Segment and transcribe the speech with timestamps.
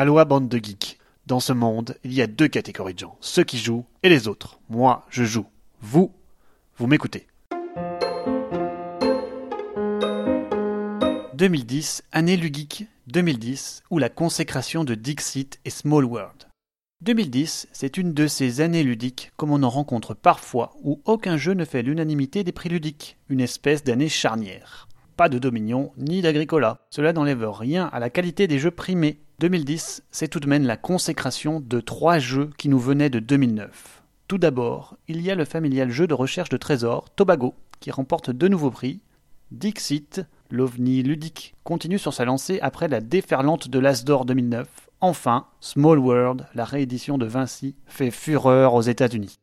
[0.00, 0.96] Aloha bande de geeks.
[1.26, 4.28] Dans ce monde, il y a deux catégories de gens, ceux qui jouent et les
[4.28, 4.60] autres.
[4.68, 5.46] Moi, je joue.
[5.80, 6.12] Vous,
[6.76, 7.26] vous m'écoutez.
[11.34, 16.44] 2010, année ludique 2010, ou la consécration de Dixit et Small World.
[17.00, 21.54] 2010, c'est une de ces années ludiques comme on en rencontre parfois où aucun jeu
[21.54, 24.86] ne fait l'unanimité des prix ludiques, une espèce d'année charnière.
[25.16, 26.86] Pas de Dominion ni d'Agricola.
[26.90, 29.18] Cela n'enlève rien à la qualité des jeux primés.
[29.40, 34.02] 2010, c'est tout de même la consécration de trois jeux qui nous venaient de 2009.
[34.26, 38.30] Tout d'abord, il y a le familial jeu de recherche de trésors Tobago, qui remporte
[38.30, 39.00] deux nouveaux prix.
[39.52, 44.66] Dixit, l'ovni ludique, continue sur sa lancée après la déferlante de l'As d'Or 2009
[45.00, 49.36] Enfin, Small World, la réédition de Vinci, fait fureur aux États-Unis.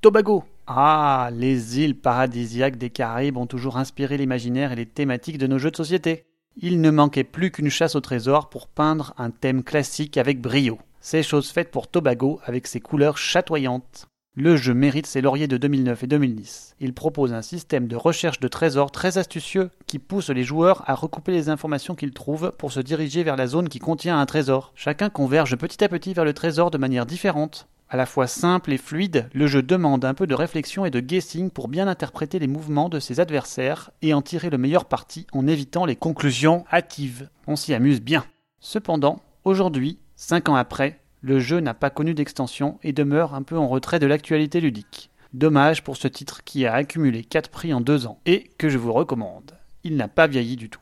[0.00, 5.46] Tobago Ah, les îles paradisiaques des Caraïbes ont toujours inspiré l'imaginaire et les thématiques de
[5.46, 6.26] nos jeux de société.
[6.56, 10.78] Il ne manquait plus qu'une chasse au trésor pour peindre un thème classique avec brio.
[11.00, 14.06] C'est chose faite pour Tobago avec ses couleurs chatoyantes.
[14.34, 16.76] Le jeu mérite ses lauriers de 2009 et 2010.
[16.80, 20.94] Il propose un système de recherche de trésors très astucieux qui pousse les joueurs à
[20.94, 24.72] recouper les informations qu'ils trouvent pour se diriger vers la zone qui contient un trésor.
[24.74, 27.66] Chacun converge petit à petit vers le trésor de manière différente.
[27.92, 30.98] À la fois simple et fluide, le jeu demande un peu de réflexion et de
[30.98, 35.26] guessing pour bien interpréter les mouvements de ses adversaires et en tirer le meilleur parti
[35.32, 37.28] en évitant les conclusions hâtives.
[37.46, 38.24] On s'y amuse bien.
[38.60, 43.58] Cependant, aujourd'hui, cinq ans après, le jeu n'a pas connu d'extension et demeure un peu
[43.58, 45.10] en retrait de l'actualité ludique.
[45.34, 48.78] Dommage pour ce titre qui a accumulé 4 prix en 2 ans et que je
[48.78, 49.58] vous recommande.
[49.84, 50.80] Il n'a pas vieilli du tout.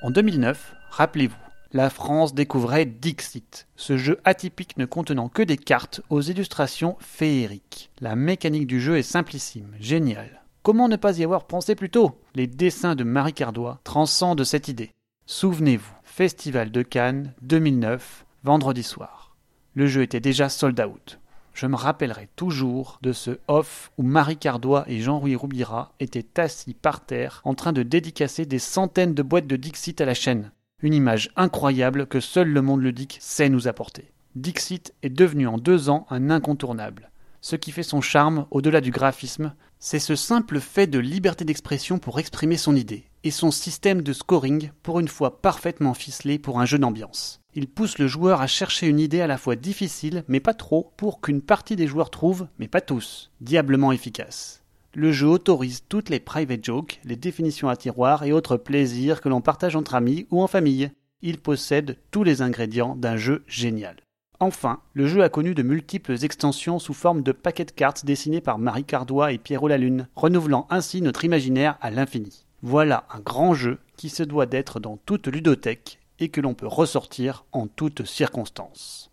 [0.00, 6.00] En 2009, rappelez-vous, la France découvrait Dixit, ce jeu atypique ne contenant que des cartes
[6.10, 7.90] aux illustrations féeriques.
[8.00, 10.42] La mécanique du jeu est simplissime, géniale.
[10.62, 12.20] Comment ne pas y avoir pensé plus tôt?
[12.34, 14.90] Les dessins de Marie Cardois transcendent cette idée.
[15.26, 19.36] Souvenez-vous, Festival de Cannes 2009, vendredi soir.
[19.74, 21.20] Le jeu était déjà sold out.
[21.54, 26.74] Je me rappellerai toujours de ce off où Marie Cardois et Jean-Louis Roubira étaient assis
[26.74, 30.50] par terre en train de dédicacer des centaines de boîtes de Dixit à la chaîne.
[30.82, 34.12] Une image incroyable que seul le monde ludique sait nous apporter.
[34.34, 37.10] Dixit est devenu en deux ans un incontournable.
[37.42, 41.98] Ce qui fait son charme, au-delà du graphisme, c'est ce simple fait de liberté d'expression
[41.98, 46.60] pour exprimer son idée, et son système de scoring, pour une fois parfaitement ficelé pour
[46.60, 47.40] un jeu d'ambiance.
[47.54, 50.92] Il pousse le joueur à chercher une idée à la fois difficile, mais pas trop,
[50.96, 54.62] pour qu'une partie des joueurs trouve, mais pas tous, diablement efficace.
[54.92, 59.28] Le jeu autorise toutes les private jokes, les définitions à tiroir et autres plaisirs que
[59.28, 60.90] l'on partage entre amis ou en famille.
[61.22, 63.96] Il possède tous les ingrédients d'un jeu génial.
[64.40, 68.40] Enfin, le jeu a connu de multiples extensions sous forme de paquets de cartes dessinés
[68.40, 72.46] par Marie Cardois et Pierrot Lalune, renouvelant ainsi notre imaginaire à l'infini.
[72.62, 76.66] Voilà un grand jeu qui se doit d'être dans toute ludothèque et que l'on peut
[76.66, 79.09] ressortir en toutes circonstances.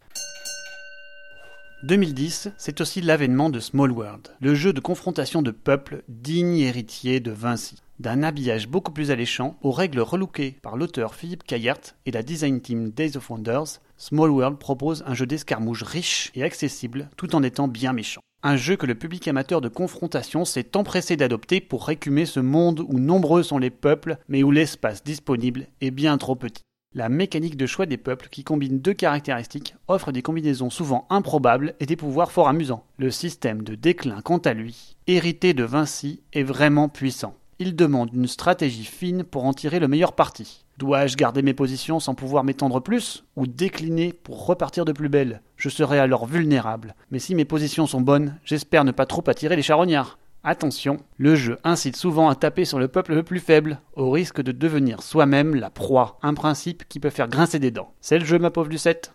[1.84, 7.20] 2010, c'est aussi l'avènement de Small World, le jeu de confrontation de peuples digne héritier
[7.20, 7.76] de Vinci.
[8.00, 12.62] D'un habillage beaucoup plus alléchant, aux règles relookées par l'auteur Philippe Kayert et la design
[12.62, 17.44] team Days of Wonders, Small World propose un jeu d'escarmouche riche et accessible tout en
[17.44, 18.22] étant bien méchant.
[18.42, 22.84] Un jeu que le public amateur de confrontation s'est empressé d'adopter pour récumer ce monde
[22.88, 26.64] où nombreux sont les peuples mais où l'espace disponible est bien trop petit.
[26.96, 31.76] La mécanique de choix des peuples qui combine deux caractéristiques offre des combinaisons souvent improbables
[31.80, 32.86] et des pouvoirs fort amusants.
[32.98, 37.36] Le système de déclin quant à lui, hérité de Vinci, est vraiment puissant.
[37.60, 40.66] Il demande une stratégie fine pour en tirer le meilleur parti.
[40.80, 45.42] Dois-je garder mes positions sans pouvoir m'étendre plus ou décliner pour repartir de plus belle?
[45.56, 46.96] Je serai alors vulnérable.
[47.12, 50.18] Mais si mes positions sont bonnes, j'espère ne pas trop attirer les charognards.
[50.50, 54.42] Attention, le jeu incite souvent à taper sur le peuple le plus faible, au risque
[54.42, 57.94] de devenir soi-même la proie, un principe qui peut faire grincer des dents.
[58.00, 59.14] C'est le jeu ma pauvre Lucette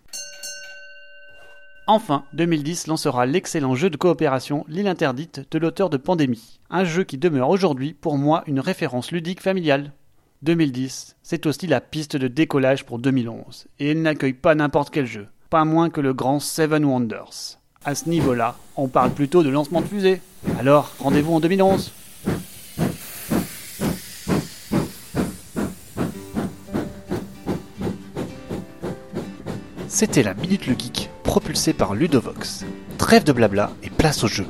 [1.86, 7.02] Enfin, 2010 lancera l'excellent jeu de coopération L'île interdite de l'auteur de Pandémie, un jeu
[7.02, 9.92] qui demeure aujourd'hui pour moi une référence ludique familiale.
[10.42, 15.06] 2010, c'est aussi la piste de décollage pour 2011, et elle n'accueille pas n'importe quel
[15.06, 17.61] jeu, pas moins que le grand Seven Wonders.
[17.84, 20.20] À ce niveau-là, on parle plutôt de lancement de fusée.
[20.58, 21.92] Alors, rendez-vous en 2011
[29.88, 32.64] C'était la Minute le Geek propulsé par Ludovox.
[32.98, 34.46] Trêve de blabla et place au jeu.